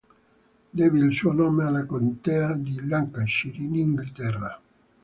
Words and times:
Deve 0.73 0.97
il 0.97 1.13
suo 1.13 1.31
nome 1.31 1.63
alla 1.63 1.85
contea 1.85 2.53
di 2.53 2.87
Lancashire, 2.87 3.57
in 3.57 3.75
Inghilterra. 3.75 4.59